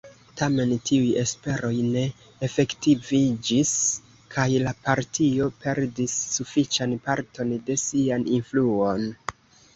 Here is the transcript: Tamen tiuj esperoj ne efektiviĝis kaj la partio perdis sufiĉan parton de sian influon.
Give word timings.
Tamen 0.39 0.69
tiuj 0.89 1.09
esperoj 1.23 1.73
ne 1.95 2.05
efektiviĝis 2.47 3.73
kaj 4.37 4.47
la 4.65 4.73
partio 4.89 5.51
perdis 5.67 6.17
sufiĉan 6.39 6.99
parton 7.11 7.55
de 7.71 7.79
sian 7.85 8.27
influon. 8.41 9.07